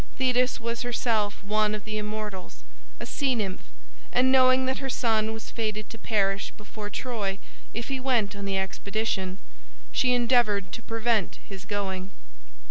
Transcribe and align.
Thetis 0.17 0.59
was 0.59 0.81
herself 0.81 1.43
one 1.43 1.75
of 1.75 1.83
the 1.83 1.99
immortals, 1.99 2.63
a 2.99 3.05
sea 3.05 3.35
nymph, 3.35 3.61
and 4.11 4.31
knowing 4.31 4.65
that 4.65 4.79
her 4.79 4.89
son 4.89 5.31
was 5.31 5.51
fated 5.51 5.91
to 5.91 5.97
perish 5.99 6.49
before 6.57 6.89
Troy 6.89 7.37
if 7.71 7.89
he 7.89 7.99
went 7.99 8.35
on 8.35 8.45
the 8.45 8.57
expedition, 8.57 9.37
she 9.91 10.15
endeavored 10.15 10.71
to 10.71 10.81
prevent 10.81 11.37
his 11.45 11.65
going. 11.65 12.09